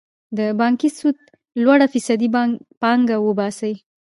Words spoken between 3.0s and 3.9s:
وباسي.